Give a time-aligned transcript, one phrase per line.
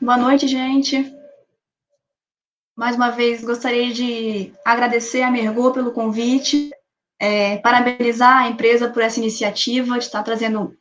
[0.00, 1.14] Boa noite, gente.
[2.76, 6.70] Mais uma vez, gostaria de agradecer a Mergô pelo convite,
[7.20, 10.76] é, parabenizar a empresa por essa iniciativa de estar trazendo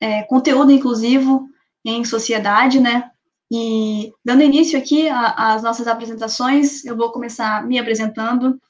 [0.00, 1.48] é, conteúdo inclusivo
[1.84, 3.10] em sociedade, né?
[3.50, 8.60] E dando início aqui às nossas apresentações, eu vou começar me apresentando.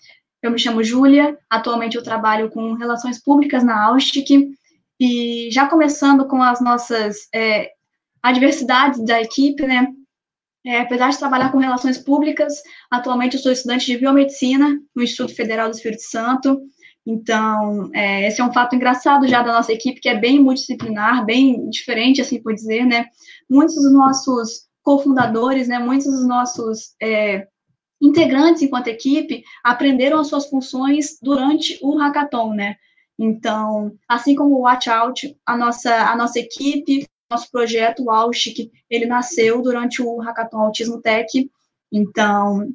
[0.41, 4.31] Eu me chamo Júlia, atualmente eu trabalho com relações públicas na Austic,
[5.01, 7.73] e já começando com as nossas é,
[8.23, 9.89] adversidades da equipe, né?
[10.67, 15.35] É, apesar de trabalhar com relações públicas, atualmente eu sou estudante de biomedicina no Instituto
[15.35, 16.61] Federal do Espírito Santo.
[17.07, 21.25] Então, é, esse é um fato engraçado já da nossa equipe, que é bem multidisciplinar,
[21.25, 23.07] bem diferente, assim por dizer, né?
[23.49, 27.47] Muitos dos nossos cofundadores, né, muitos dos nossos é,
[28.01, 32.77] integrantes enquanto equipe aprenderam as suas funções durante o hackathon, né?
[33.19, 38.71] Então, assim como o Watch Out, a nossa, a nossa equipe, nosso projeto, o Auschik,
[38.89, 41.51] ele nasceu durante o Hackathon Autismo Tech.
[41.93, 42.73] Então,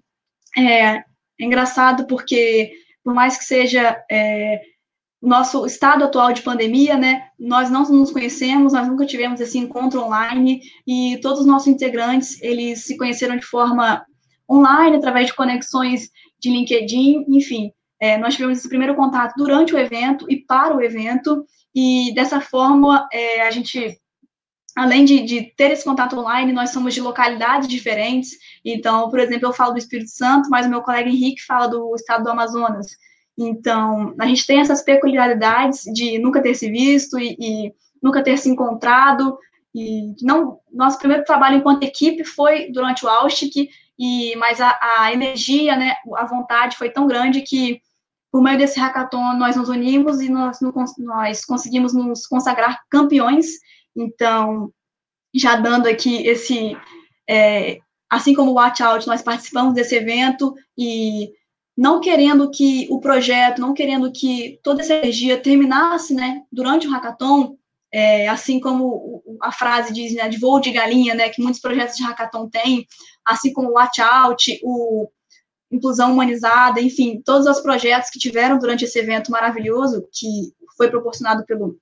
[0.58, 1.04] é, é
[1.40, 4.62] engraçado porque, por mais que seja é,
[5.22, 7.30] nosso estado atual de pandemia, né?
[7.40, 12.42] Nós não nos conhecemos, nós nunca tivemos esse encontro online e todos os nossos integrantes
[12.42, 14.06] eles se conheceram de forma
[14.50, 16.10] online através de conexões
[16.40, 17.72] de LinkedIn, enfim.
[18.02, 22.42] É, nós tivemos esse primeiro contato durante o evento e para o evento e dessa
[22.42, 23.98] forma é, a gente
[24.76, 28.32] além de, de, ter esse contato online, nós somos de localidades diferentes.
[28.64, 31.94] Então, por exemplo, eu falo do Espírito Santo, mas o meu colega Henrique fala do
[31.96, 32.88] estado do Amazonas.
[33.38, 38.38] Então, a gente tem essas peculiaridades de nunca ter se visto e, e nunca ter
[38.38, 39.38] se encontrado.
[39.74, 45.14] E não, nosso primeiro trabalho enquanto equipe foi durante o Austic, e mas a, a
[45.14, 47.82] energia, né, a vontade foi tão grande que
[48.32, 50.58] por meio desse hackathon nós nos unimos e nós,
[50.98, 53.46] nós conseguimos nos consagrar campeões.
[53.96, 54.72] Então,
[55.34, 56.78] já dando aqui esse,
[57.30, 61.32] é, assim como o Watch Out, nós participamos desse evento e
[61.76, 66.92] não querendo que o projeto, não querendo que toda essa energia terminasse, né, durante o
[66.92, 67.58] hackathon,
[67.92, 71.96] é, assim como a frase diz, né, de voo de galinha, né, que muitos projetos
[71.96, 72.86] de hackathon têm,
[73.26, 75.10] assim como o Watch Out, o
[75.72, 81.44] Inclusão Humanizada, enfim, todos os projetos que tiveram durante esse evento maravilhoso, que foi proporcionado
[81.46, 81.78] pelo,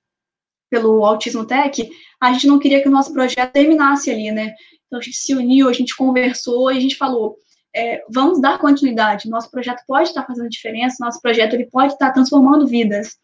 [0.71, 1.87] pelo Autismo Tech,
[2.19, 4.55] a gente não queria que o nosso projeto terminasse ali, né,
[4.87, 7.35] então a gente se uniu, a gente conversou e a gente falou,
[7.73, 9.29] é, vamos dar continuidade.
[9.29, 13.17] Nosso projeto pode estar fazendo diferença, nosso projeto ele pode estar transformando vidas.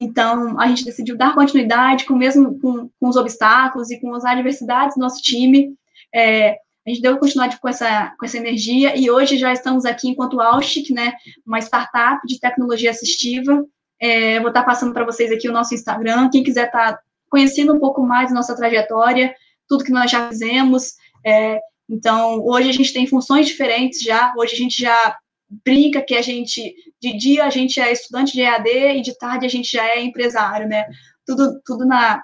[0.00, 4.24] Então, a gente decidiu dar continuidade com mesmo com, com os obstáculos e com as
[4.24, 5.74] adversidades do nosso time.
[6.12, 10.08] É, a gente deu continuidade com essa, com essa energia e hoje já estamos aqui
[10.08, 11.12] enquanto Austic, né,
[11.46, 13.64] uma startup de tecnologia assistiva.
[14.02, 16.28] É, vou estar passando para vocês aqui o nosso Instagram.
[16.30, 16.98] Quem quiser estar
[17.30, 19.34] conhecendo um pouco mais nossa trajetória,
[19.68, 24.54] tudo que nós já fizemos, é, então, hoje a gente tem funções diferentes já, hoje
[24.54, 25.16] a gente já
[25.64, 29.44] brinca que a gente, de dia a gente é estudante de EAD e de tarde
[29.44, 30.86] a gente já é empresário, né?
[31.26, 32.22] Tudo, tudo na,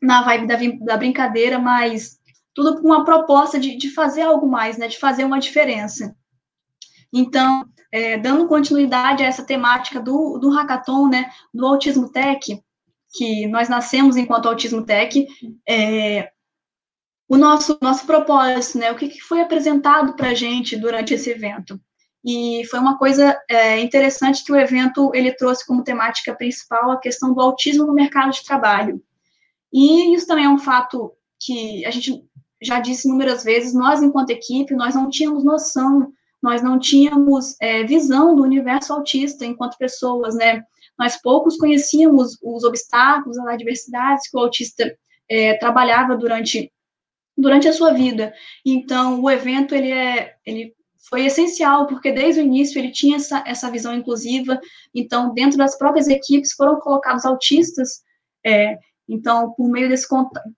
[0.00, 2.18] na vibe da, da brincadeira, mas
[2.54, 4.86] tudo com uma proposta de, de fazer algo mais, né?
[4.86, 6.14] De fazer uma diferença.
[7.12, 11.30] Então, é, dando continuidade a essa temática do, do hackathon, né?
[11.52, 12.62] Do Autismo Tech,
[13.12, 15.26] que nós nascemos enquanto Autismo Tech,
[15.68, 16.30] é,
[17.28, 18.92] o nosso, nosso propósito, né?
[18.92, 21.80] O que, que foi apresentado para a gente durante esse evento.
[22.24, 27.00] E foi uma coisa é, interessante que o evento ele trouxe como temática principal a
[27.00, 29.02] questão do autismo no mercado de trabalho.
[29.72, 32.22] E isso também é um fato que a gente
[32.62, 36.12] já disse inúmeras vezes, nós, enquanto equipe, nós não tínhamos noção,
[36.42, 40.62] nós não tínhamos é, visão do universo autista enquanto pessoas, né?
[40.98, 44.94] Nós poucos conhecíamos os obstáculos, as adversidades que o autista
[45.28, 46.72] é, trabalhava durante
[47.36, 48.34] durante a sua vida.
[48.66, 50.74] Então, o evento ele é ele
[51.08, 54.60] foi essencial porque desde o início ele tinha essa, essa visão inclusiva.
[54.94, 58.02] Então, dentro das próprias equipes foram colocados autistas.
[58.44, 58.78] É,
[59.08, 60.06] então, por meio desse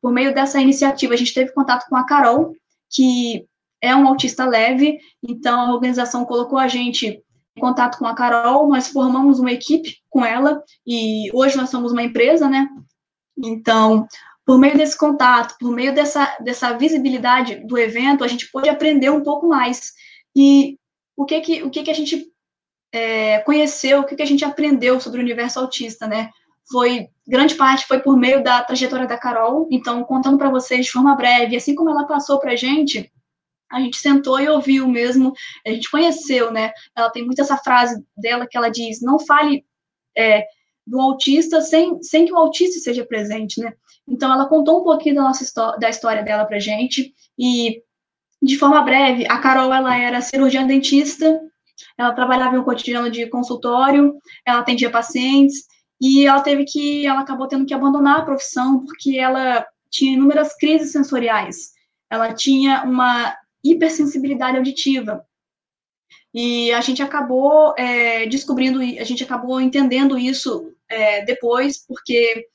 [0.01, 2.53] por meio dessa iniciativa, a gente teve contato com a Carol,
[2.91, 3.47] que
[3.83, 4.99] é um autista leve.
[5.23, 7.21] Então, a organização colocou a gente
[7.57, 8.69] em contato com a Carol.
[8.69, 12.69] Nós formamos uma equipe com ela e hoje nós somos uma empresa, né?
[13.37, 14.07] Então,
[14.47, 19.11] por meio desse contato, por meio dessa, dessa visibilidade do evento, a gente pôde aprender
[19.11, 19.93] um pouco mais.
[20.35, 20.79] E
[21.17, 22.27] o que que, o que, que a gente
[22.93, 26.31] é, conheceu, o que, que a gente aprendeu sobre o universo autista, né?
[26.71, 30.93] Foi, grande parte foi por meio da trajetória da Carol, então, contando para vocês de
[30.93, 33.11] forma breve, assim como ela passou para a gente,
[33.73, 35.33] a gente sentou e ouviu mesmo,
[35.67, 36.73] a gente conheceu, né?
[36.95, 39.65] Ela tem muito essa frase dela que ela diz: não fale
[40.17, 40.45] é,
[40.87, 43.73] do autista sem, sem que o autista seja presente, né?
[44.07, 45.45] Então, ela contou um pouquinho da nossa
[45.79, 47.83] da história dela para gente e
[48.43, 51.41] de forma breve, a Carol ela era cirurgiã dentista,
[51.97, 54.15] ela trabalhava em um cotidiano de consultório,
[54.45, 55.65] ela atendia pacientes
[56.01, 60.57] e ela teve que, ela acabou tendo que abandonar a profissão porque ela tinha inúmeras
[60.57, 61.71] crises sensoriais.
[62.11, 63.33] Ela tinha uma
[63.65, 65.27] hipersensibilidade auditiva.
[66.35, 72.47] E a gente acabou é, descobrindo, a gente acabou entendendo isso é, depois, porque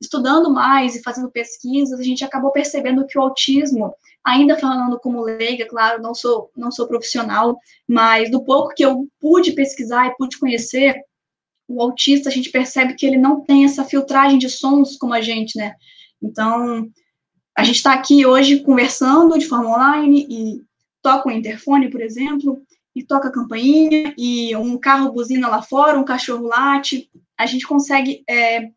[0.00, 5.22] estudando mais e fazendo pesquisas, a gente acabou percebendo que o autismo, ainda falando como
[5.22, 10.16] leiga, claro, não sou, não sou profissional, mas do pouco que eu pude pesquisar e
[10.16, 10.96] pude conhecer,
[11.68, 15.20] o autista, a gente percebe que ele não tem essa filtragem de sons como a
[15.20, 15.76] gente, né?
[16.20, 16.90] Então,
[17.60, 20.62] a gente está aqui hoje conversando de forma online e
[21.02, 22.62] toca o interfone, por exemplo,
[22.96, 27.66] e toca a campainha, e um carro buzina lá fora, um cachorro late, a gente
[27.66, 28.70] consegue é,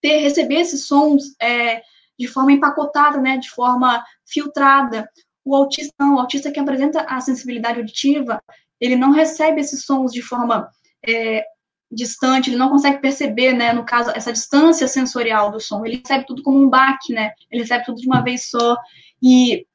[0.00, 1.82] ter, receber esses sons é,
[2.18, 5.06] de forma empacotada, né, de forma filtrada.
[5.44, 8.42] O autista não, o autista que apresenta a sensibilidade auditiva,
[8.80, 10.66] ele não recebe esses sons de forma
[11.06, 11.44] é,
[11.90, 16.26] distante, ele não consegue perceber, né, no caso, essa distância sensorial do som, ele recebe
[16.26, 18.76] tudo como um baque, né, ele recebe tudo de uma vez só,
[19.22, 19.66] e,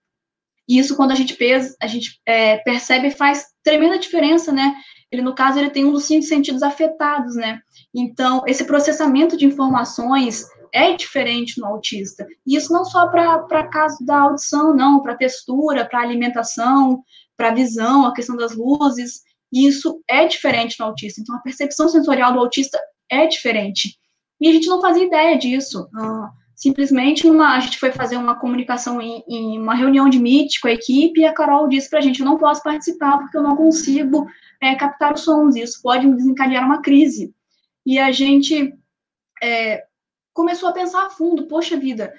[0.68, 4.76] isso quando a gente pesa, a gente é, percebe faz tremenda diferença, né,
[5.12, 7.60] ele, no caso, ele tem um dos cinco sentidos afetados, né,
[7.96, 14.06] então, esse processamento de informações é diferente no autista, e isso não só para caso
[14.06, 17.04] da audição, não, para textura, para alimentação,
[17.36, 19.22] para visão, a questão das luzes,
[19.52, 21.20] e isso é diferente no autista.
[21.20, 22.80] Então, a percepção sensorial do autista
[23.10, 23.98] é diferente.
[24.40, 25.84] E a gente não fazia ideia disso.
[25.94, 30.60] Uh, simplesmente, uma, a gente foi fazer uma comunicação em, em, uma reunião de Meet
[30.62, 33.38] com a equipe e a Carol disse para a gente: eu não posso participar porque
[33.38, 34.28] eu não consigo
[34.62, 35.56] é, captar os sons.
[35.56, 37.34] Isso pode desencadear uma crise.
[37.86, 38.74] E a gente
[39.42, 39.84] é,
[40.34, 42.14] começou a pensar a fundo: poxa vida,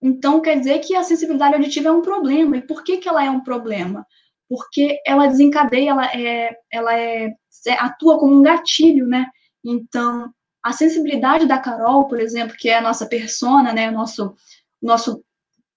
[0.00, 2.56] então quer dizer que a sensibilidade auditiva é um problema.
[2.56, 4.06] E por que, que ela é um problema?
[4.52, 7.32] Porque ela desencadeia, ela é, ela é,
[7.66, 9.26] é, atua como um gatilho, né?
[9.64, 10.30] Então,
[10.62, 14.34] a sensibilidade da Carol, por exemplo, que é a nossa persona, né, nosso
[14.80, 15.24] nosso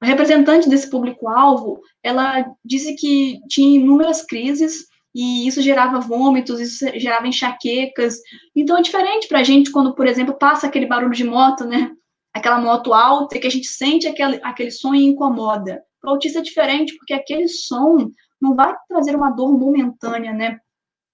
[0.03, 7.27] representante desse público-alvo, ela disse que tinha inúmeras crises e isso gerava vômitos, isso gerava
[7.27, 8.17] enxaquecas.
[8.53, 11.91] Então é diferente para a gente quando, por exemplo, passa aquele barulho de moto, né?
[12.33, 15.81] Aquela moto alta que a gente sente aquele, aquele som e incomoda.
[16.01, 18.11] Para o autista é diferente, porque aquele som
[18.41, 20.59] não vai trazer uma dor momentânea, né?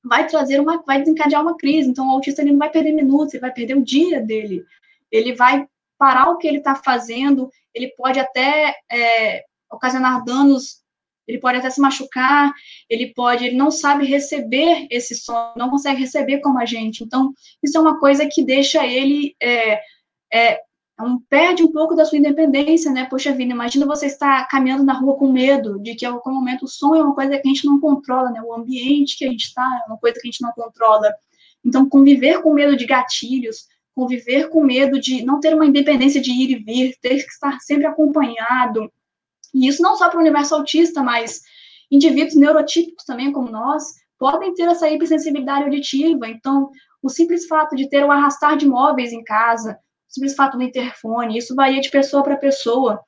[0.04, 1.90] Vai trazer uma, vai desencadear uma crise.
[1.90, 4.64] Então, o autista ele não vai perder minutos, ele vai perder o dia dele.
[5.12, 10.82] Ele vai parar o que ele está fazendo, ele pode até é, ocasionar danos,
[11.28, 12.52] ele pode até se machucar,
[12.90, 17.04] ele pode, ele não sabe receber esse som, não consegue receber como a gente.
[17.04, 17.32] Então,
[17.64, 19.80] isso é uma coisa que deixa ele é,
[20.34, 20.60] é,
[21.30, 23.06] perde um pouco da sua independência, né?
[23.10, 26.66] Poxa vida, imagina você estar caminhando na rua com medo de que a algum momento
[26.66, 28.42] o som é uma coisa que a gente não controla, né?
[28.42, 31.14] O ambiente que a gente está é uma coisa que a gente não controla.
[31.64, 36.32] Então, conviver com medo de gatilhos, conviver com medo de não ter uma independência de
[36.32, 38.92] ir e vir, ter que estar sempre acompanhado.
[39.54, 41.42] E isso não só para o universo autista, mas
[41.92, 43.84] indivíduos neurotípicos também, como nós,
[44.18, 46.28] podem ter essa hipersensibilidade auditiva.
[46.28, 46.70] Então,
[47.02, 49.78] o simples fato de ter o arrastar de móveis em casa,
[50.12, 53.00] simples fato do interfone, isso varia de pessoa para pessoa.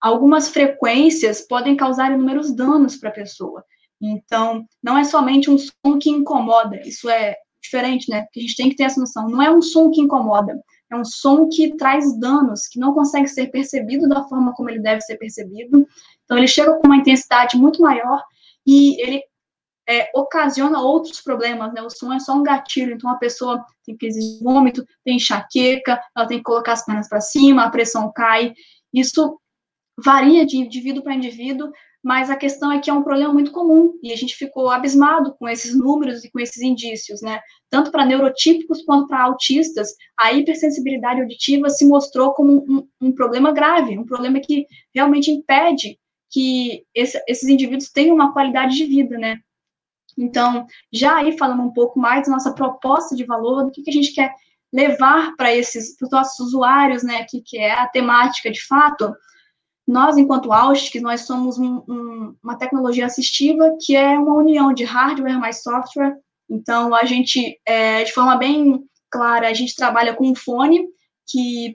[0.00, 3.64] Algumas frequências podem causar inúmeros danos para a pessoa.
[4.00, 8.22] Então, não é somente um som que incomoda, isso é diferente, né?
[8.22, 9.28] Porque a gente tem que ter essa noção.
[9.28, 10.58] Não é um som que incomoda,
[10.90, 14.80] é um som que traz danos, que não consegue ser percebido da forma como ele
[14.80, 15.86] deve ser percebido.
[16.24, 18.22] Então, ele chega com uma intensidade muito maior
[18.66, 19.22] e ele
[19.88, 21.80] é, ocasiona outros problemas, né?
[21.80, 25.98] O som é só um gatilho, então a pessoa tem crise de vômito, tem enxaqueca,
[26.14, 28.52] ela tem que colocar as pernas para cima, a pressão cai.
[28.92, 29.40] Isso
[30.04, 31.72] varia de indivíduo para indivíduo,
[32.04, 35.34] mas a questão é que é um problema muito comum e a gente ficou abismado
[35.38, 37.40] com esses números e com esses indícios, né?
[37.70, 43.52] Tanto para neurotípicos quanto para autistas, a hipersensibilidade auditiva se mostrou como um, um, problema
[43.52, 45.98] grave, um problema que realmente impede
[46.30, 49.40] que esse, esses indivíduos tenham uma qualidade de vida, né?
[50.18, 53.90] Então, já aí falando um pouco mais da nossa proposta de valor, do que, que
[53.90, 54.34] a gente quer
[54.72, 59.14] levar para esses os nossos usuários, né, que, que é a temática de fato,
[59.86, 64.84] nós, enquanto Austic, nós somos um, um, uma tecnologia assistiva que é uma união de
[64.84, 66.14] hardware mais software.
[66.50, 70.86] Então, a gente, é, de forma bem clara, a gente trabalha com um fone
[71.26, 71.74] que,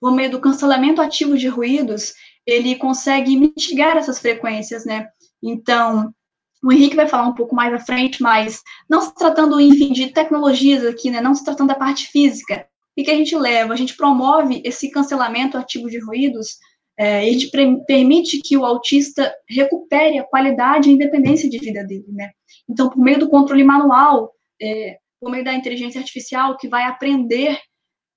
[0.00, 5.06] por meio do cancelamento ativo de ruídos, ele consegue mitigar essas frequências, né?
[5.40, 6.12] Então,
[6.62, 10.12] o Henrique vai falar um pouco mais à frente, mas não se tratando, enfim, de
[10.12, 11.20] tecnologias aqui, né?
[11.20, 12.66] Não se tratando da parte física.
[12.96, 13.72] O que a gente leva?
[13.72, 16.58] A gente promove esse cancelamento ativo de ruídos
[16.98, 17.50] é, ele
[17.86, 22.30] permite que o autista recupere a qualidade e a independência de vida dele, né?
[22.68, 27.58] Então, por meio do controle manual, é, por meio da inteligência artificial, que vai aprender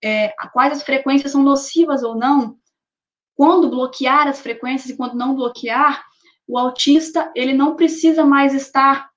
[0.03, 2.57] é, quais as frequências são nocivas ou não,
[3.35, 6.03] quando bloquear as frequências e quando não bloquear,
[6.47, 9.09] o autista ele não precisa mais estar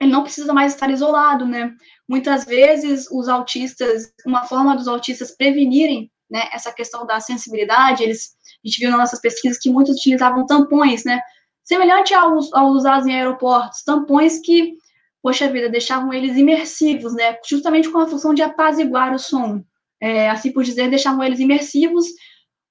[0.00, 1.74] ele não precisa mais estar isolado, né?
[2.08, 8.36] Muitas vezes os autistas, uma forma dos autistas prevenirem, né, essa questão da sensibilidade, eles
[8.64, 11.20] a gente viu nas nossas pesquisas que muitos utilizavam tampões, né?
[11.64, 14.74] Semelhante aos, aos usados em aeroportos, tampões que,
[15.22, 17.36] poxa vida, deixavam eles imersivos, né?
[17.48, 19.62] Justamente com a função de apaziguar o som.
[20.00, 22.06] É, assim por dizer, deixavam eles imersivos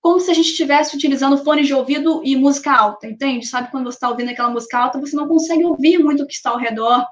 [0.08, 3.46] como se a gente estivesse utilizando fones de ouvido e música alta, entende?
[3.46, 6.34] Sabe quando você está ouvindo aquela música alta, você não consegue ouvir muito o que
[6.34, 7.06] está ao redor.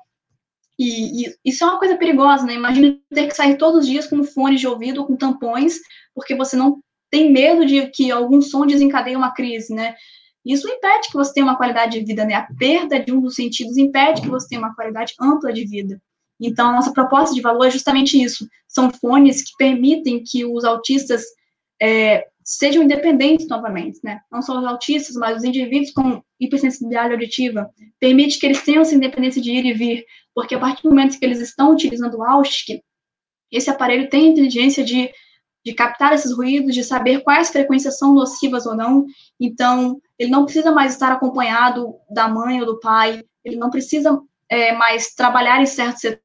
[0.80, 2.54] E, e, isso é uma coisa perigosa, né?
[2.54, 5.76] Imagina ter que sair todos os dias com fones de ouvido ou com tampões,
[6.14, 9.94] porque você não tem medo de que algum som desencadeie uma crise, né?
[10.46, 12.36] Isso impede que você tenha uma qualidade de vida, né?
[12.36, 16.02] A perda de um dos sentidos impede que você tenha uma qualidade ampla de vida.
[16.40, 18.48] Então, a nossa proposta de valor é justamente isso.
[18.70, 21.26] São fones que permitem que os autistas
[21.82, 24.22] é, sejam independentes novamente, né?
[24.32, 27.68] Não só os autistas, mas os indivíduos com hipersensibilidade auditiva,
[28.00, 31.18] permite que eles tenham essa independência de ir e vir, porque a partir do momento
[31.18, 32.84] que eles estão utilizando o AUSTIC,
[33.52, 35.10] esse aparelho tem a inteligência de,
[35.66, 39.06] de captar esses ruídos, de saber quais frequências são nocivas ou não,
[39.40, 44.22] então ele não precisa mais estar acompanhado da mãe ou do pai, ele não precisa
[44.50, 46.24] é, mais trabalhar em certos setores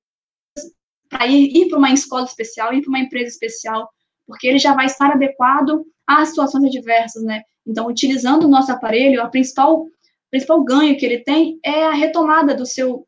[1.08, 3.88] para ir, ir para uma escola especial, ir para uma empresa especial,
[4.30, 7.42] porque ele já vai estar adequado às situações adversas, né?
[7.66, 9.86] Então, utilizando o nosso aparelho, a principal,
[10.30, 13.04] principal ganho que ele tem é a retomada do seu,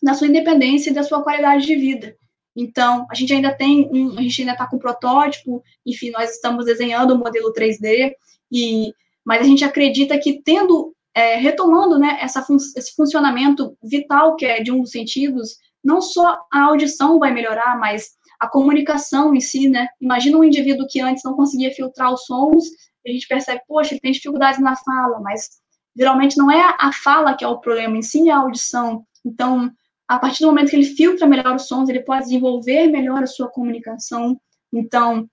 [0.00, 2.16] da sua independência e da sua qualidade de vida.
[2.56, 6.64] Então, a gente ainda tem um, a gente ainda está com protótipo, enfim, nós estamos
[6.64, 8.12] desenhando o um modelo 3D,
[8.52, 14.36] e, mas a gente acredita que tendo, é, retomando né, essa fun esse funcionamento vital
[14.36, 18.10] que é de um dos sentidos, não só a audição vai melhorar, mas
[18.40, 19.86] a comunicação em si, né?
[20.00, 22.64] Imagina um indivíduo que antes não conseguia filtrar os sons,
[23.06, 25.48] a gente percebe, poxa, ele tem dificuldades na fala, mas
[25.96, 29.04] geralmente não é a fala que é o problema, em si é a audição.
[29.24, 29.70] Então,
[30.08, 33.26] a partir do momento que ele filtra melhor os sons, ele pode desenvolver melhor a
[33.26, 34.40] sua comunicação.
[34.72, 35.28] Então,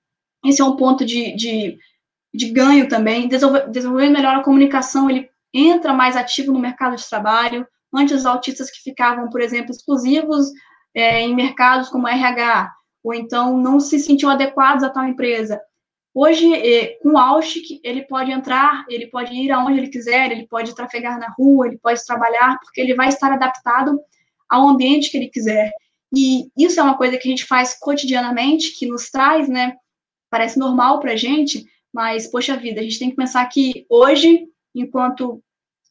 [0.46, 1.78] esse é um ponto de, de,
[2.34, 3.28] de ganho também.
[3.28, 7.66] Desenvolver, desenvolver melhor a comunicação, ele entra mais ativo no mercado de trabalho.
[7.94, 10.48] Antes, os autistas que ficavam, por exemplo, exclusivos
[10.94, 12.72] é, em mercados como RH,
[13.08, 15.62] ou então não se sentiu adequados a tal empresa.
[16.14, 20.46] Hoje, eh, com o Austic, ele pode entrar, ele pode ir aonde ele quiser, ele
[20.46, 23.98] pode trafegar na rua, ele pode trabalhar, porque ele vai estar adaptado
[24.50, 25.72] ao ambiente que ele quiser.
[26.14, 29.78] E isso é uma coisa que a gente faz cotidianamente, que nos traz, né?
[30.30, 34.50] Parece normal para a gente, mas, poxa vida, a gente tem que pensar que hoje,
[34.76, 35.42] enquanto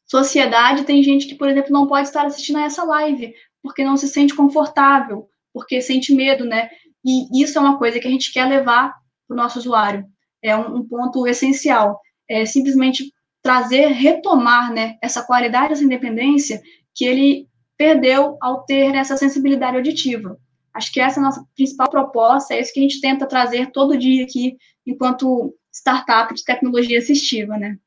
[0.05, 3.33] sociedade, tem gente que, por exemplo, não pode estar assistindo a essa live,
[3.63, 6.69] porque não se sente confortável, porque sente medo, né?
[7.05, 8.93] E isso é uma coisa que a gente quer levar
[9.27, 10.05] para o nosso usuário.
[10.41, 11.99] É um, um, ponto essencial.
[12.29, 13.11] É simplesmente
[13.41, 16.61] trazer, retomar né, essa qualidade, essa independência
[16.93, 20.37] que ele perdeu ao ter essa sensibilidade auditiva.
[20.73, 23.71] Acho que essa é a nossa principal proposta, é isso que a gente tenta trazer
[23.71, 27.77] todo dia aqui, enquanto startup de tecnologia assistiva, né?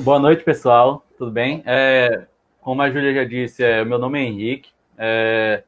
[0.00, 1.06] Boa noite, pessoal.
[1.16, 1.62] Tudo bem?
[1.64, 2.26] É,
[2.60, 4.73] como a Júlia já disse, é, meu nome é Henrique.
[4.96, 5.64] É,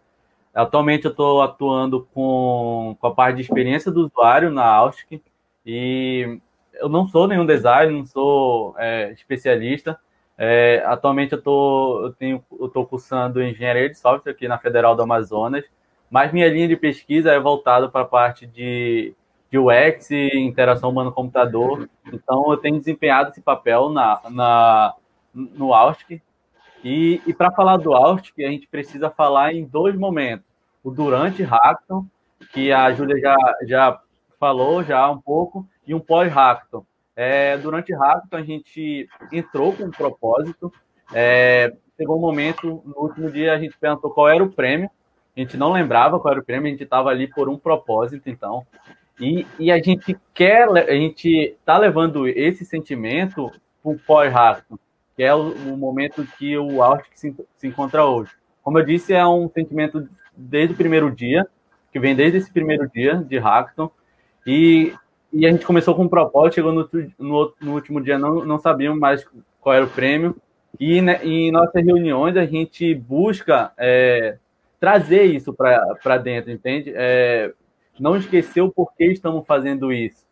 [0.54, 5.22] atualmente eu estou atuando com, com a parte de experiência do usuário na Austic
[5.64, 6.40] e
[6.74, 9.98] eu não sou nenhum designer, não sou é, especialista.
[10.38, 15.02] É, atualmente eu tô, eu tenho, eu cursando engenharia de software aqui na Federal do
[15.02, 15.64] Amazonas,
[16.10, 19.14] mas minha linha de pesquisa é voltada para a parte de,
[19.50, 21.88] de UX e interação humano-computador.
[22.12, 24.94] Então eu tenho desempenhado esse papel na, na
[25.34, 26.22] no Austic
[26.88, 30.46] e, e para falar do Austic, a gente precisa falar em dois momentos.
[30.84, 32.06] O durante Hackathon,
[32.52, 34.00] que a Júlia já, já
[34.38, 36.86] falou já um pouco, e um pós-Hackathon.
[37.16, 40.72] É, durante Hackathon, a gente entrou com um propósito.
[41.12, 44.88] É, chegou um momento, no último dia, a gente perguntou qual era o prêmio.
[45.36, 48.30] A gente não lembrava qual era o prêmio, a gente estava ali por um propósito,
[48.30, 48.64] então.
[49.20, 51.28] E, e a gente quer, a gente
[51.58, 53.50] está levando esse sentimento
[53.82, 54.78] para o pós-Hackathon
[55.16, 58.32] que é o, o momento que o Auschwitz se, se encontra hoje.
[58.62, 60.06] Como eu disse, é um sentimento
[60.36, 61.46] desde o primeiro dia,
[61.90, 63.90] que vem desde esse primeiro dia de Hackathon,
[64.46, 64.92] e,
[65.32, 68.58] e a gente começou com um propósito, chegou no, no, no último dia, não, não
[68.58, 69.26] sabíamos mais
[69.60, 70.36] qual era o prêmio,
[70.78, 74.36] e né, em nossas reuniões a gente busca é,
[74.78, 76.92] trazer isso para dentro, entende?
[76.94, 77.52] É,
[77.98, 80.25] não esquecer o porquê estamos fazendo isso.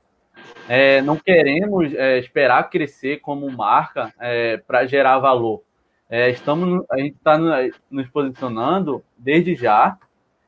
[0.69, 5.63] É, não queremos é, esperar crescer como marca é, para gerar valor.
[6.09, 7.39] É, estamos, a gente está
[7.91, 9.99] nos posicionando desde já.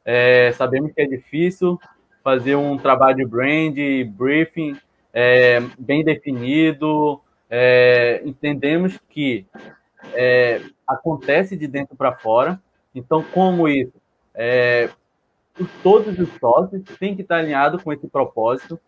[0.05, 1.79] É, sabemos que é difícil
[2.23, 3.75] fazer um trabalho de brand,
[4.17, 4.77] briefing
[5.13, 7.21] é, bem definido.
[8.25, 9.47] entendemos que
[10.87, 12.61] acontece de dentro para fora.
[12.95, 13.93] Então, como isso?
[15.83, 18.79] todos os sócios têm que estar alinhados com esse propósito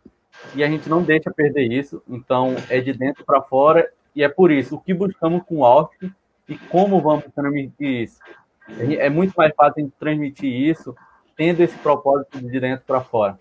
[0.54, 2.02] e a gente não deixa perder isso.
[2.09, 5.64] Então, é de dentro para fora e é por isso o que buscamos com o
[5.64, 5.92] Alt
[6.49, 8.18] e como vamos transmitir isso.
[8.99, 10.95] É muito mais fácil de transmitir isso
[11.37, 13.38] tendo esse propósito de dentro para fora.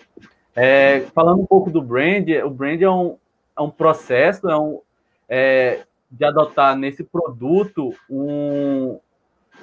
[0.55, 3.17] É, falando um pouco do brand, o brand é um,
[3.57, 4.81] é um processo é um,
[5.27, 8.99] é, de adotar nesse produto um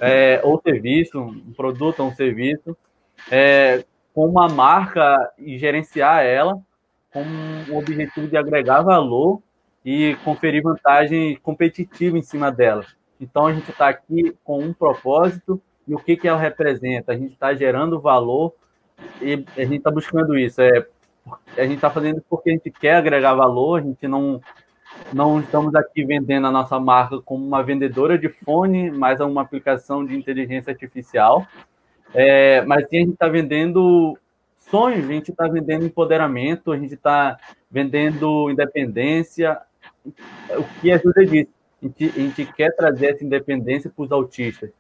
[0.01, 2.77] é, ou serviço, um produto ou um serviço,
[3.31, 6.61] é, com uma marca e gerenciar ela
[7.15, 9.41] com o objetivo de agregar valor
[9.85, 12.85] e conferir vantagem competitiva em cima dela.
[13.21, 17.13] Então, a gente está aqui com um propósito e o que, que ela representa.
[17.13, 18.53] A gente está gerando valor
[19.23, 20.61] e a gente está buscando isso.
[20.61, 20.85] É,
[21.57, 24.41] a gente está fazendo porque a gente quer agregar valor, a gente não,
[25.13, 30.05] não estamos aqui vendendo a nossa marca como uma vendedora de fone, mas uma aplicação
[30.05, 31.47] de inteligência artificial.
[32.13, 34.19] É, mas sim, a gente está vendendo
[34.71, 37.39] sonhos, a gente está vendendo empoderamento, a gente está
[37.71, 39.61] vendendo independência.
[40.05, 41.51] O que a Júlia disse,
[41.83, 44.71] a gente, a gente quer trazer essa independência para os autistas.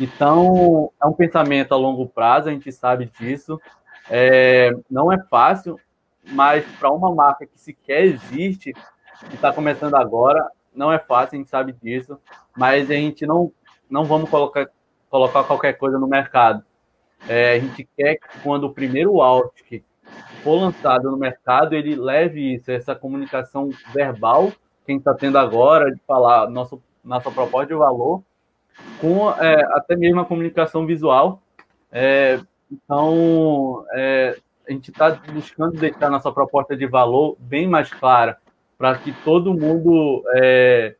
[0.00, 3.60] Então, é um pensamento a longo prazo, a gente sabe disso.
[4.10, 5.78] É, não é fácil,
[6.24, 8.72] mas para uma marca que sequer existe,
[9.28, 12.18] que está começando agora, não é fácil, a gente sabe disso,
[12.56, 13.52] mas a gente não,
[13.90, 14.68] não vamos colocar,
[15.10, 16.64] colocar qualquer coisa no mercado.
[17.26, 19.82] É, a gente quer que quando o primeiro Autic
[20.42, 24.52] for lançado no mercado, ele leve isso, essa comunicação verbal
[24.84, 28.22] que a gente está tendo agora, de falar nosso, nossa proposta de valor,
[29.00, 31.42] com é, até mesmo a comunicação visual.
[31.92, 38.38] É, então, é, a gente está buscando deixar nossa proposta de valor bem mais clara,
[38.78, 40.94] para que todo mundo é,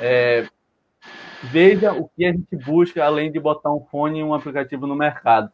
[0.00, 0.46] é,
[1.42, 4.94] veja o que a gente busca, além de botar um fone e um aplicativo no
[4.94, 5.50] mercado.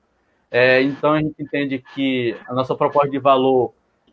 [0.51, 3.73] É, então a gente entende que a nossa proposta de valor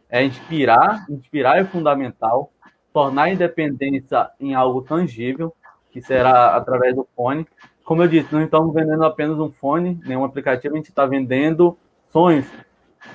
[0.10, 2.52] é inspirar, inspirar é fundamental,
[2.94, 5.54] tornar a independência em algo tangível,
[5.92, 7.48] que será através do fone.
[7.84, 11.78] Como eu disse, não estamos vendendo apenas um fone, nenhum aplicativo, a gente está vendendo
[12.12, 12.46] sonhos.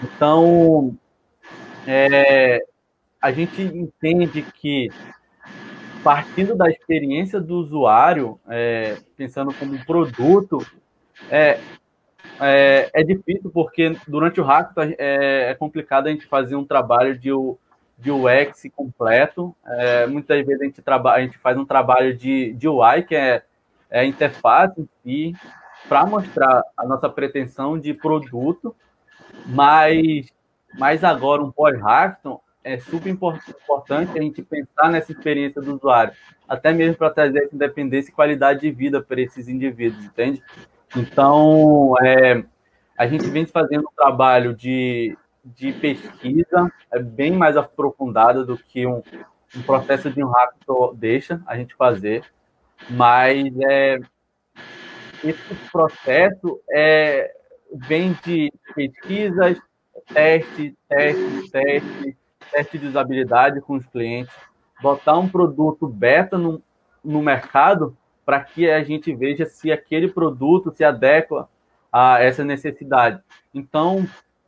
[0.02, 0.96] Então,
[1.86, 2.64] é,
[3.20, 4.90] a gente entende que
[6.02, 10.58] partindo da experiência do usuário, é, pensando como um produto,
[11.30, 11.60] é,
[12.40, 17.18] é, é, difícil porque durante o hackathon é, é, complicado a gente fazer um trabalho
[17.18, 17.30] de,
[17.98, 19.54] de UX completo.
[19.66, 23.14] É, muitas vezes a gente, traba, a gente faz um trabalho de, de UI, que
[23.14, 23.42] é,
[23.90, 25.34] é a interface si,
[25.88, 28.74] para mostrar a nossa pretensão de produto,
[29.46, 30.26] mas,
[30.78, 36.12] mas agora um pós-hackathon é super importante a gente pensar nessa experiência do usuário,
[36.48, 40.42] até mesmo para trazer independência e qualidade de vida para esses indivíduos, entende?
[40.96, 42.44] Então, é,
[42.96, 48.86] a gente vem fazendo um trabalho de, de pesquisa é bem mais aprofundado do que
[48.86, 49.02] um,
[49.56, 52.24] um processo de um hackathon deixa a gente fazer,
[52.90, 53.98] mas é,
[55.24, 57.32] esse processo é,
[57.72, 59.58] vem de pesquisas,
[60.12, 62.16] teste, teste, teste,
[62.50, 64.34] teste de usabilidade com os clientes,
[64.82, 66.62] botar um produto beta no,
[67.04, 71.48] no mercado para que a gente veja se aquele produto se adequa
[71.92, 73.20] a essa necessidade.
[73.54, 74.06] Então,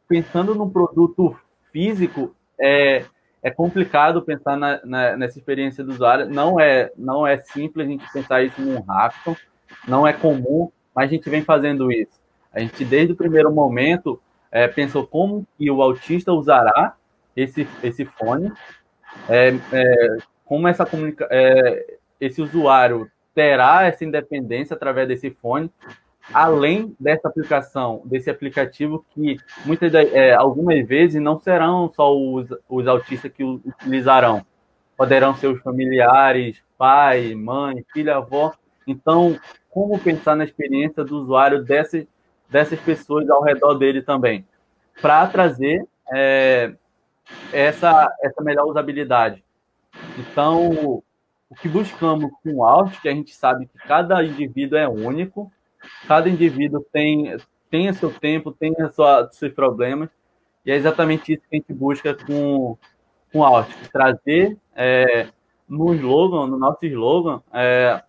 [0.08, 1.36] pensando num produto
[1.72, 3.04] físico, é,
[3.42, 6.28] é complicado pensar na, na, nessa experiência do usuário.
[6.28, 9.34] Não é, não é simples a gente pensar isso num hackathon,
[9.88, 12.20] não é comum, mas a gente vem fazendo isso.
[12.52, 16.94] A gente, desde o primeiro momento, é, pensou como que o autista usará
[17.36, 18.52] esse, esse fone,
[19.28, 25.70] é, é, como essa comunica é, esse usuário terá essa independência através desse fone,
[26.32, 32.86] além dessa aplicação, desse aplicativo que muitas é, algumas vezes não serão só os, os
[32.86, 34.44] autistas que utilizarão,
[34.96, 38.52] poderão ser os familiares, pai, mãe, filha, avó.
[38.86, 39.38] Então,
[39.70, 42.06] como pensar na experiência do usuário dessas,
[42.48, 44.46] dessas pessoas ao redor dele também,
[45.00, 46.74] para trazer é,
[47.52, 49.44] essa, essa melhor usabilidade.
[50.18, 51.02] Então,
[51.48, 55.52] o que buscamos com o Alt, que a gente sabe que cada indivíduo é único,
[56.08, 57.36] cada indivíduo tem,
[57.70, 60.08] tem o seu tempo, tem sua, seus problemas,
[60.64, 62.78] e é exatamente isso que a gente busca com,
[63.32, 65.28] com a trazer é,
[65.68, 68.02] no slogan, no nosso slogan, é,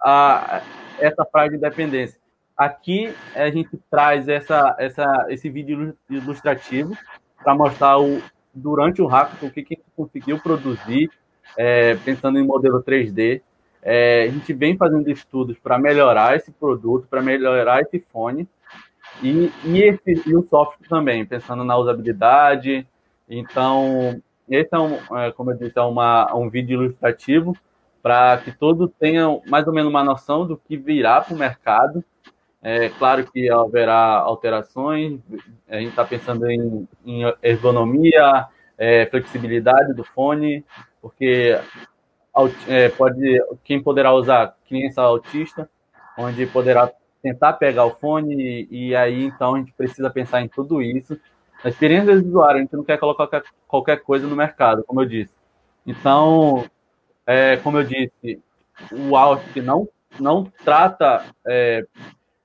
[0.00, 0.62] a,
[1.00, 2.20] essa frase de independência.
[2.56, 6.96] Aqui a gente traz essa, essa, esse vídeo ilustrativo
[7.42, 8.22] para mostrar o,
[8.54, 11.10] durante o hackathon o que, que a gente conseguiu produzir,
[11.56, 13.42] é, pensando em modelo 3D.
[13.82, 18.48] É, a gente vem fazendo estudos para melhorar esse produto, para melhorar esse fone
[19.22, 22.86] e, e, esse, e o software também, pensando na usabilidade.
[23.28, 27.56] Então, esse é, um, é como eu disse, é uma, um vídeo ilustrativo
[28.02, 32.04] para que todos tenham mais ou menos uma noção do que virá para o mercado.
[32.66, 35.20] É claro que haverá alterações,
[35.68, 38.46] a gente está pensando em, em ergonomia,
[38.78, 40.64] é, flexibilidade do fone,
[41.02, 41.60] porque
[42.66, 45.68] é, pode quem poderá usar criança autista,
[46.16, 46.90] onde poderá
[47.22, 51.20] tentar pegar o fone e, e, aí então a gente precisa pensar em tudo isso.
[51.62, 55.06] A experiência do usuário, a gente não quer colocar qualquer, coisa no mercado, como eu
[55.06, 55.34] disse.
[55.86, 56.64] Então,
[57.26, 58.42] é, como eu disse,
[58.90, 59.86] o Alt não,
[60.18, 61.86] não trata é,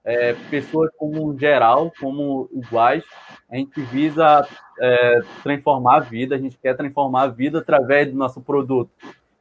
[0.03, 3.03] é, pessoas como geral, como iguais.
[3.49, 4.47] A gente visa
[4.79, 8.91] é, transformar a vida, a gente quer transformar a vida através do nosso produto.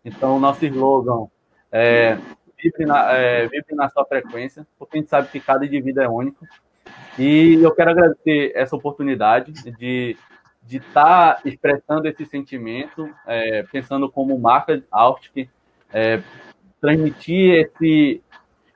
[0.05, 1.29] Então, nosso slogan
[1.71, 2.16] é
[2.61, 6.09] vibre na, é, vibre na sua frequência, porque a gente sabe que cada indivíduo é
[6.09, 6.44] único.
[7.18, 10.16] E eu quero agradecer essa oportunidade de
[10.68, 15.49] de estar tá expressando esse sentimento, é, pensando como marca Autic,
[15.90, 16.23] é,
[16.79, 18.23] transmitir esse,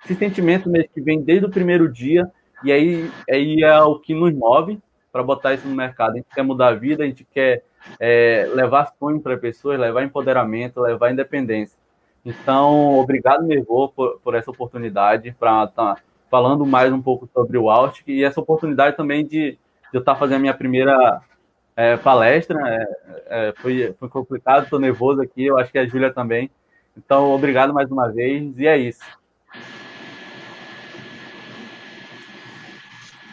[0.05, 2.31] esse sentimento mesmo que vem desde o primeiro dia,
[2.65, 6.13] e aí, aí é o que nos move para botar isso no mercado.
[6.13, 7.65] A gente quer mudar a vida, a gente quer
[7.99, 11.79] é, levar sonho para pessoas, levar empoderamento, levar independência.
[12.25, 17.59] Então, obrigado, Nervô, por, por essa oportunidade para estar tá falando mais um pouco sobre
[17.59, 19.59] o Autic e essa oportunidade também de, de
[19.93, 21.21] eu estar tá fazendo a minha primeira
[21.77, 22.59] é, palestra.
[22.69, 26.51] É, é, foi, foi complicado, estou nervoso aqui, eu acho que a Júlia também.
[26.97, 29.01] Então, obrigado mais uma vez, e é isso.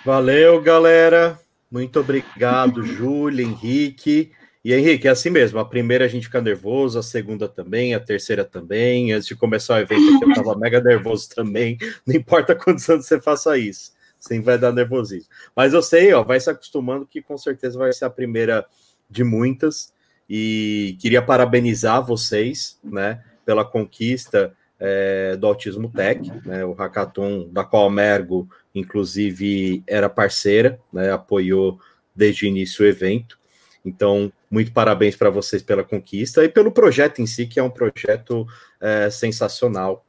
[0.06, 1.40] Valeu, galera.
[1.72, 4.32] Muito obrigado, Júlia, Henrique.
[4.64, 5.60] E Henrique, é assim mesmo.
[5.60, 9.14] A primeira a gente fica nervoso, a segunda também, a terceira também.
[9.14, 11.78] Antes de começar o evento aqui, eu estava mega nervoso também.
[12.06, 15.30] Não importa quantos anos você faça isso sempre vai dar nervosismo.
[15.56, 18.66] Mas eu sei, ó, vai se acostumando que com certeza vai ser a primeira
[19.10, 19.94] de muitas.
[20.30, 27.64] E queria parabenizar vocês, né, pela conquista é, do Autismo Tech, né, o hackathon da
[27.64, 28.48] qual a Mergo,
[28.80, 31.80] inclusive, era parceira, né, apoiou
[32.15, 33.38] desde o início o evento.
[33.86, 37.70] Então, muito parabéns para vocês pela conquista e pelo projeto em si, que é um
[37.70, 38.48] projeto
[38.82, 40.06] é, sensacional.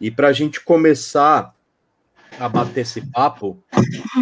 [0.00, 1.54] E para a gente começar
[2.38, 3.62] a bater esse papo,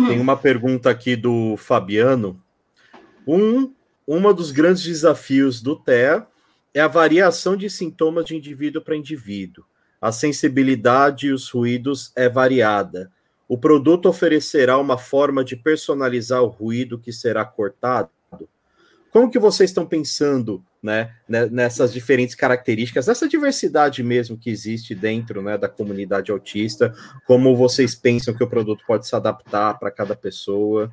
[0.08, 2.42] tem uma pergunta aqui do Fabiano.
[3.26, 3.72] Um,
[4.06, 6.26] uma dos grandes desafios do TEA
[6.74, 9.64] é a variação de sintomas de indivíduo para indivíduo.
[10.00, 13.10] A sensibilidade e os ruídos é variada.
[13.50, 18.08] O produto oferecerá uma forma de personalizar o ruído que será cortado?
[19.10, 24.94] Como que vocês estão pensando né, né, nessas diferentes características, essa diversidade mesmo que existe
[24.94, 26.94] dentro né, da comunidade autista,
[27.26, 30.88] como vocês pensam que o produto pode se adaptar para cada pessoa?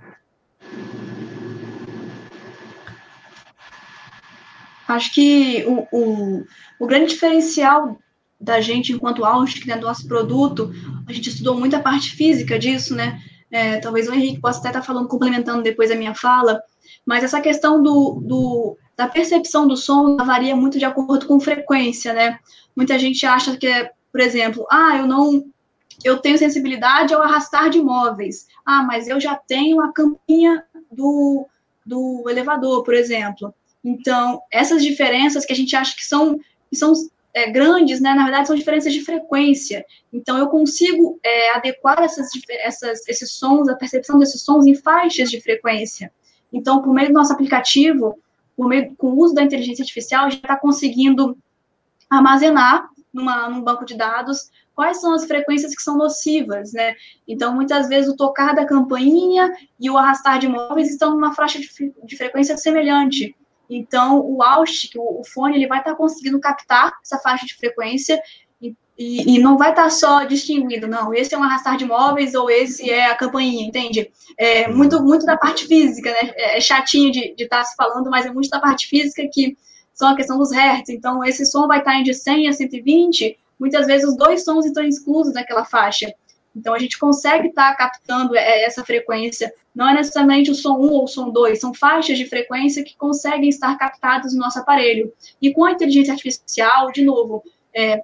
[4.87, 6.45] Acho que o, o,
[6.79, 7.99] o grande diferencial
[8.39, 10.71] da gente enquanto Austic, né, do nosso produto,
[11.07, 13.19] a gente estudou muito a parte física disso, né?
[13.49, 16.61] É, talvez o Henrique possa até estar falando, complementando depois a minha fala,
[17.05, 22.13] mas essa questão do, do, da percepção do som varia muito de acordo com frequência,
[22.13, 22.39] né?
[22.75, 25.45] Muita gente acha que, por exemplo, ah, eu não
[26.03, 28.47] eu tenho sensibilidade ao arrastar de móveis.
[28.65, 31.47] Ah, mas eu já tenho a campinha do,
[31.85, 33.53] do elevador, por exemplo.
[33.83, 36.37] Então, essas diferenças que a gente acha que são,
[36.69, 36.93] que são
[37.37, 39.85] é, grandes, né, na verdade, são diferenças de frequência.
[40.11, 45.29] Então, eu consigo é, adequar essas, essas, esses sons, a percepção desses sons em faixas
[45.29, 46.11] de frequência.
[46.51, 48.17] Então, por meio do nosso aplicativo,
[48.57, 51.37] meio, com o uso da inteligência artificial, a gente está conseguindo
[52.09, 56.95] armazenar numa, num banco de dados quais são as frequências que são nocivas, né?
[57.27, 61.59] Então, muitas vezes, o tocar da campainha e o arrastar de móveis estão numa faixa
[61.59, 61.67] de,
[62.03, 63.35] de frequência semelhante.
[63.69, 67.55] Então, o Austic, o, o fone, ele vai estar tá conseguindo captar essa faixa de
[67.55, 68.21] frequência
[68.97, 72.33] e, e, não vai estar tá só distinguindo, não, esse é um arrastar de móveis
[72.33, 74.11] ou esse é a campainha, entende?
[74.35, 76.31] É muito, muito da parte física, né?
[76.35, 79.55] É, é chatinho de estar tá se falando, mas é muito da parte física que
[79.93, 80.89] são a questão dos hertz.
[80.89, 84.65] Então, esse som vai estar tá de 100 a 120, muitas vezes os dois sons
[84.65, 86.11] estão exclusos naquela faixa.
[86.57, 89.53] Então, a gente consegue estar tá captando é, essa frequência.
[89.75, 92.97] Não é necessariamente o som 1 ou o som 2, são faixas de frequência que
[92.97, 95.13] conseguem estar captadas no nosso aparelho.
[95.41, 97.43] E com a inteligência artificial, de novo,
[97.73, 98.01] é,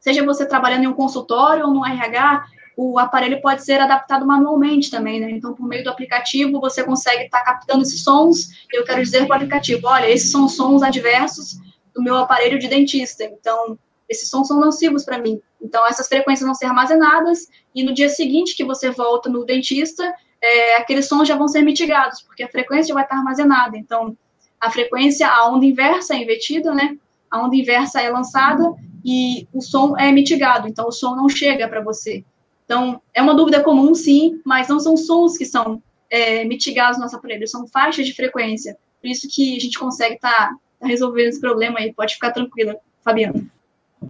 [0.00, 2.44] seja você trabalhando em um consultório ou no RH,
[2.76, 5.30] o aparelho pode ser adaptado manualmente também, né?
[5.30, 8.66] Então, por meio do aplicativo, você consegue estar tá captando esses sons.
[8.72, 11.58] Eu quero dizer para o aplicativo: olha, esses são sons adversos
[11.94, 13.24] do meu aparelho de dentista.
[13.24, 13.78] Então,
[14.12, 15.40] esses sons são nocivos para mim.
[15.60, 20.14] Então, essas frequências vão ser armazenadas e no dia seguinte que você volta no dentista,
[20.40, 23.76] é, aqueles sons já vão ser mitigados, porque a frequência vai estar armazenada.
[23.76, 24.16] Então,
[24.60, 26.96] a frequência, a onda inversa é invertida, né?
[27.30, 28.72] A onda inversa é lançada
[29.04, 30.68] e o som é mitigado.
[30.68, 32.24] Então, o som não chega para você.
[32.64, 37.04] Então, é uma dúvida comum, sim, mas não são sons que são é, mitigados no
[37.04, 38.76] nosso aparelho, são faixas de frequência.
[39.00, 41.92] Por isso que a gente consegue estar tá, tá resolvendo esse problema aí.
[41.92, 43.44] Pode ficar tranquila, Fabiana.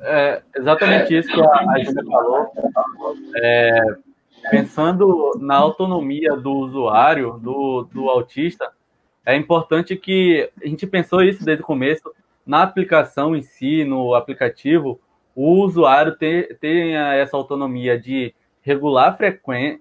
[0.01, 2.53] É exatamente isso que a, Júlia falou.
[3.37, 3.81] É,
[4.51, 8.71] pensando na autonomia do usuário, do, do autista,
[9.25, 12.11] é importante que a gente pensou isso desde o começo,
[12.45, 15.01] na aplicação em si, no aplicativo,
[15.35, 19.81] o usuário tenha essa autonomia de regular a frequência,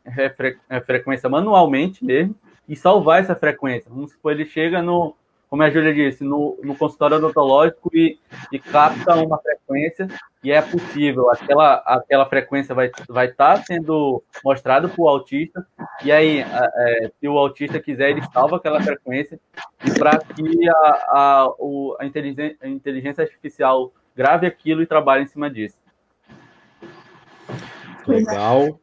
[0.86, 2.36] frequência manualmente mesmo
[2.68, 3.90] e salvar essa frequência.
[3.90, 5.16] Vamos supor, ele chega no,
[5.52, 8.18] como a Júlia disse, no, no consultório odontológico e,
[8.54, 10.08] e capta uma frequência
[10.42, 15.68] e é possível, aquela, aquela frequência vai estar vai tá sendo mostrada para o autista,
[16.06, 19.38] e aí, é, se o autista quiser, ele salva aquela frequência,
[19.86, 25.26] e para que a, a, o, a, inteligência, a inteligência artificial grave aquilo e trabalhe
[25.26, 25.80] em cima disso.
[28.08, 28.80] Legal.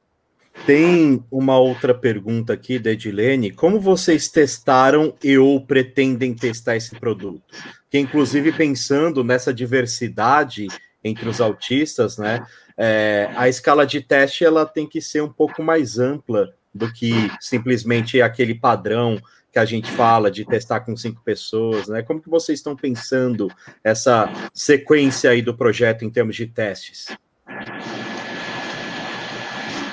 [0.68, 3.50] Tem uma outra pergunta aqui da Edilene.
[3.50, 7.42] Como vocês testaram e ou pretendem testar esse produto?
[7.88, 10.66] Que, inclusive, pensando nessa diversidade
[11.02, 12.46] entre os autistas, né?
[12.76, 17.14] É, a escala de teste ela tem que ser um pouco mais ampla do que
[17.40, 19.18] simplesmente aquele padrão
[19.50, 22.02] que a gente fala de testar com cinco pessoas, né?
[22.02, 23.50] Como que vocês estão pensando
[23.82, 27.06] essa sequência aí do projeto em termos de testes?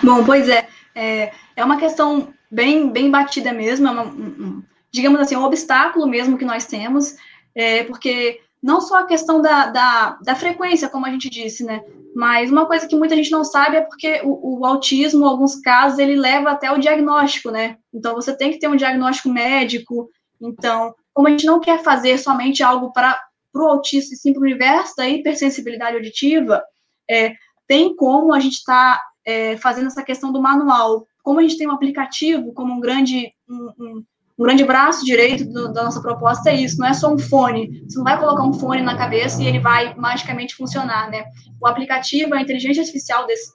[0.03, 5.19] Bom, pois é, é, é uma questão bem, bem batida mesmo, é uma, um, digamos
[5.19, 7.15] assim, um obstáculo mesmo que nós temos,
[7.53, 11.83] é, porque não só a questão da, da, da, frequência, como a gente disse, né?
[12.15, 15.55] Mas uma coisa que muita gente não sabe é porque o, o, autismo, em alguns
[15.57, 17.77] casos, ele leva até o diagnóstico, né?
[17.93, 20.09] Então você tem que ter um diagnóstico médico.
[20.41, 23.21] Então, como a gente não quer fazer somente algo para
[23.53, 26.63] o autista e sim para o universo da hipersensibilidade auditiva,
[27.07, 27.33] é,
[27.67, 31.05] tem como a gente estar tá é, fazendo essa questão do manual.
[31.23, 34.03] Como a gente tem um aplicativo como um grande, um, um,
[34.37, 37.83] um grande braço direito do, da nossa proposta, é isso, não é só um fone.
[37.87, 41.25] Você não vai colocar um fone na cabeça e ele vai magicamente funcionar, né?
[41.61, 43.51] O aplicativo, a inteligência artificial desse,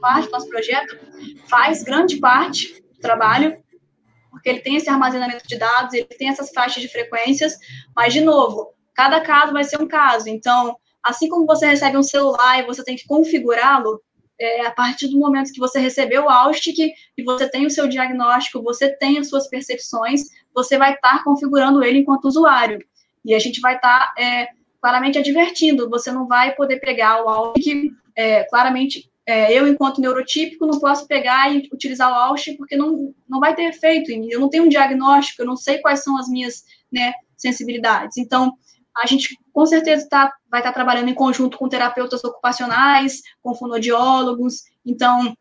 [0.00, 0.98] parte do nosso projeto,
[1.48, 3.56] faz grande parte do trabalho,
[4.30, 7.56] porque ele tem esse armazenamento de dados, ele tem essas faixas de frequências,
[7.94, 10.28] mas, de novo, cada caso vai ser um caso.
[10.28, 14.00] Então, assim como você recebe um celular e você tem que configurá-lo,
[14.40, 17.86] é, a partir do momento que você recebeu o Austic e você tem o seu
[17.86, 20.22] diagnóstico, você tem as suas percepções,
[20.54, 22.78] você vai estar tá configurando ele enquanto usuário.
[23.24, 24.48] E a gente vai estar tá, é,
[24.80, 30.66] claramente advertindo, você não vai poder pegar o Austic, é, claramente, é, eu, enquanto neurotípico,
[30.66, 34.28] não posso pegar e utilizar o Austic porque não, não vai ter efeito em mim,
[34.30, 38.16] eu não tenho um diagnóstico, eu não sei quais são as minhas né, sensibilidades.
[38.16, 38.54] Então,
[38.96, 43.54] a gente com certeza tá, vai estar tá trabalhando em conjunto com terapeutas ocupacionais, com
[43.54, 45.36] fonoaudiólogos, então,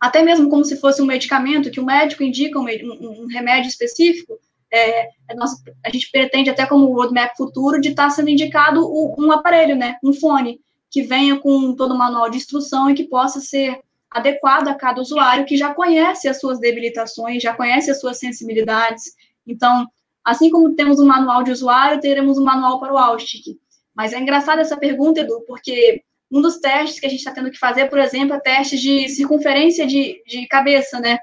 [0.00, 4.38] até mesmo como se fosse um medicamento, que o médico indica um, um, remédio específico,
[4.72, 8.86] é, é nossa, a gente pretende até como roadmap futuro de estar tá sendo indicado
[9.18, 13.04] um aparelho, né, um fone, que venha com todo o manual de instrução e que
[13.04, 13.80] possa ser
[14.10, 19.14] adequado a cada usuário que já conhece as suas debilitações, já conhece as suas sensibilidades.
[19.46, 19.86] Então,
[20.26, 23.56] Assim como temos um manual de usuário, teremos um manual para o Austic.
[23.94, 27.48] Mas é engraçado essa pergunta, Edu, porque um dos testes que a gente está tendo
[27.48, 31.20] que fazer, por exemplo, é testes de circunferência de, de cabeça, né?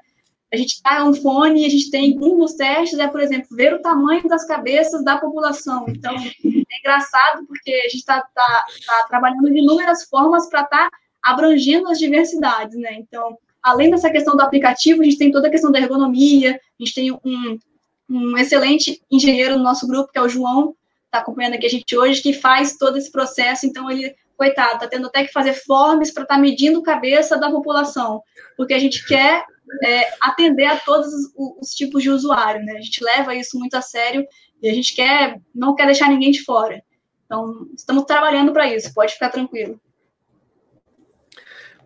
[0.53, 3.53] A gente está um fone e a gente tem um dos testes é, por exemplo,
[3.57, 5.83] ver o tamanho das cabeças da população.
[5.89, 10.89] Então, é engraçado porque a gente está tá, tá trabalhando de inúmeras formas para estar
[10.89, 12.93] tá abrangendo as diversidades, né?
[12.93, 16.83] Então, além dessa questão do aplicativo, a gente tem toda a questão da ergonomia, a
[16.83, 17.59] gente tem um,
[18.13, 21.97] um excelente engenheiro no nosso grupo, que é o João, está acompanhando aqui a gente
[21.97, 23.65] hoje, que faz todo esse processo.
[23.65, 27.49] Então, ele, coitado, está tendo até que fazer forms para estar tá medindo cabeça da
[27.49, 28.21] população,
[28.55, 29.43] porque a gente quer
[29.83, 32.73] é, atender a todos os, os, tipos de usuário, né?
[32.73, 34.25] A gente leva isso muito a sério
[34.61, 36.83] e a gente quer, não quer deixar ninguém de fora.
[37.25, 39.79] Então, estamos trabalhando para isso, pode ficar tranquilo.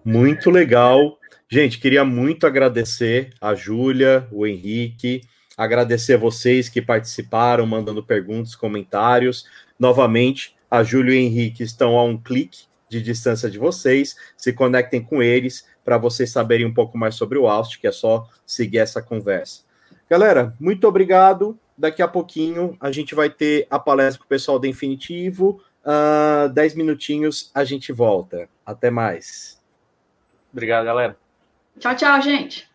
[0.03, 1.17] Muito legal.
[1.49, 5.21] Gente, queria muito agradecer a Júlia, o Henrique,
[5.57, 9.45] agradecer a vocês que participaram, mandando perguntas, comentários.
[9.79, 14.15] Novamente, a Júlia e o Henrique estão a um clique de distância de vocês.
[14.37, 17.91] Se conectem com eles para vocês saberem um pouco mais sobre o Aust, que é
[17.91, 19.63] só seguir essa conversa.
[20.09, 21.59] Galera, muito obrigado.
[21.77, 25.61] Daqui a pouquinho a gente vai ter a palestra com o pessoal da Infinitivo.
[25.83, 28.49] Uh, dez minutinhos a gente volta.
[28.65, 29.61] Até mais.
[30.51, 31.17] Obrigado, galera.
[31.79, 32.67] Tchau, tchau, gente.